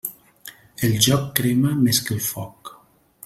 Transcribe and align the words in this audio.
El 0.87 0.95
joc 1.07 1.27
crema 1.41 1.75
més 1.85 2.01
que 2.07 2.17
el 2.17 2.25
foc. 2.33 2.73